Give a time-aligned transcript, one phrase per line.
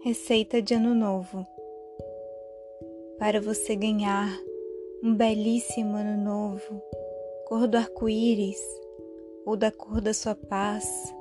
[0.00, 1.44] Receita de Ano Novo.
[3.18, 4.30] Para você ganhar
[5.02, 6.80] um belíssimo Ano Novo,
[7.48, 8.60] cor do arco-íris
[9.44, 11.12] ou da cor da sua paz,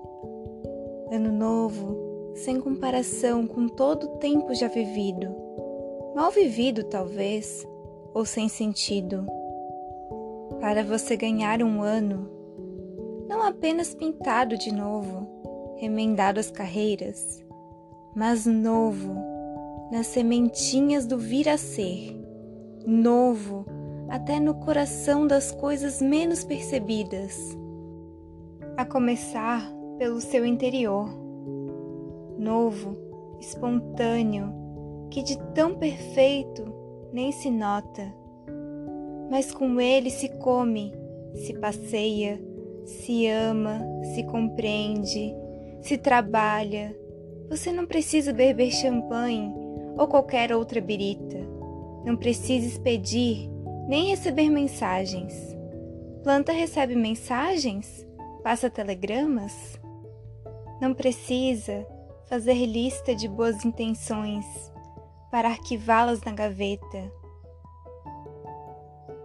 [1.12, 5.36] Ano Novo sem comparação com todo o tempo já vivido,
[6.16, 7.68] mal vivido talvez,
[8.14, 9.26] ou sem sentido.
[10.60, 12.30] Para você ganhar um ano,
[13.28, 17.44] não apenas pintado de novo, remendado as carreiras,
[18.18, 19.14] mas novo
[19.92, 22.20] nas sementinhas do vir a ser,
[22.84, 23.64] novo
[24.10, 27.56] até no coração das coisas menos percebidas,
[28.76, 31.08] a começar pelo seu interior,
[32.40, 32.98] novo,
[33.40, 34.52] espontâneo,
[35.12, 36.74] que de tão perfeito
[37.14, 38.12] nem se nota,
[39.30, 40.92] mas com ele se come,
[41.36, 42.42] se passeia,
[42.84, 43.80] se ama,
[44.16, 45.36] se compreende,
[45.82, 46.96] se trabalha
[47.50, 49.54] você não precisa beber champanhe
[49.98, 51.38] ou qualquer outra birita.
[52.06, 53.50] Não precisa expedir
[53.88, 55.34] nem receber mensagens.
[56.24, 58.06] Planta recebe mensagens?
[58.44, 59.80] Passa telegramas?
[60.82, 61.88] Não precisa
[62.26, 64.46] fazer lista de boas intenções
[65.32, 67.12] para arquivá-las na gaveta.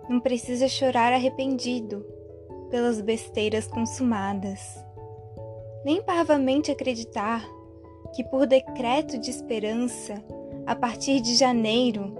[0.08, 2.04] Não precisa chorar arrependido
[2.70, 4.60] pelas besteiras consumadas,
[5.84, 7.46] nem parvamente acreditar
[8.12, 10.22] que, por decreto de esperança,
[10.66, 12.14] a partir de janeiro,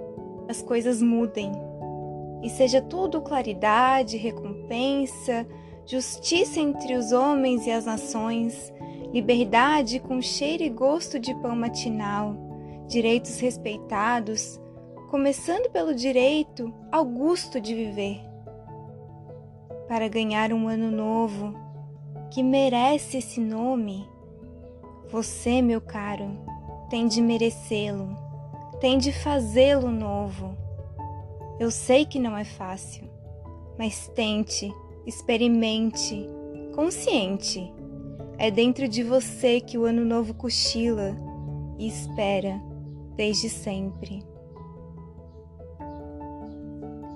[0.49, 1.51] as coisas mudem
[2.43, 5.47] e seja tudo claridade, recompensa,
[5.85, 8.73] justiça entre os homens e as nações,
[9.13, 12.35] liberdade com cheiro e gosto de pão matinal,
[12.85, 14.59] direitos respeitados,
[15.09, 18.19] começando pelo direito ao gosto de viver.
[19.87, 21.53] Para ganhar um ano novo
[22.29, 24.05] que merece esse nome,
[25.13, 26.25] você, meu caro,
[26.89, 28.17] tem de merecê-lo,
[28.81, 30.57] tem de fazê-lo novo.
[31.59, 33.07] Eu sei que não é fácil,
[33.77, 34.73] mas tente,
[35.05, 36.27] experimente,
[36.73, 37.71] consciente.
[38.39, 41.15] É dentro de você que o ano novo cochila
[41.77, 42.59] e espera
[43.15, 44.25] desde sempre.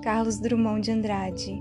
[0.02, 1.60] Carlos Drummond de Andrade